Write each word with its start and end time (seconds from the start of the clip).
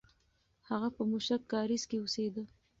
هغه 0.69 0.89
په 0.95 1.01
موشک 1.09 1.41
کارېز 1.51 1.83
کې 1.89 1.97
اوسېده. 1.99 2.43